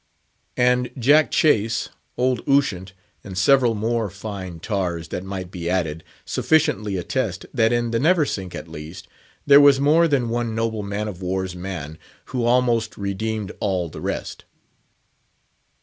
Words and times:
And 0.57 0.89
Jack 0.97 1.29
Chase, 1.29 1.89
old 2.17 2.41
Ushant, 2.49 2.93
and 3.23 3.37
several 3.37 3.75
more 3.75 4.09
fine 4.09 4.59
tars 4.59 5.09
that 5.09 5.23
might 5.23 5.51
be 5.51 5.69
added, 5.69 6.03
sufficiently 6.25 6.97
attest, 6.97 7.45
that 7.53 7.71
in 7.71 7.91
the 7.91 7.99
Neversink 7.99 8.55
at 8.55 8.67
least, 8.67 9.07
there 9.45 9.61
was 9.61 9.79
more 9.79 10.07
than 10.07 10.29
one 10.29 10.55
noble 10.55 10.81
man 10.81 11.07
of 11.07 11.21
war's 11.21 11.55
man 11.55 11.99
who 12.33 12.45
almost 12.45 12.97
redeemed 12.97 13.51
all 13.59 13.89
the 13.89 14.01
rest. 14.01 14.45